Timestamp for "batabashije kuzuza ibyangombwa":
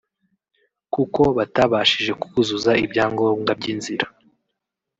1.37-3.51